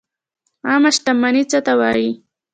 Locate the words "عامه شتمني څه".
0.67-1.59